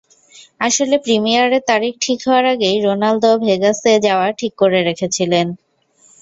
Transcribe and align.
আসলে 0.61 0.95
প্রিমিয়ারের 0.97 1.63
তারিখ 1.67 1.93
ঠিক 2.01 2.19
হওয়ার 2.25 2.45
আগেই 2.45 2.77
রোনালদো 2.79 3.31
ভেগাসে 3.45 3.93
যাওয়া 4.05 4.27
ঠিক 4.39 4.53
করে 4.57 4.79
রেখেছিলেন। 4.81 5.47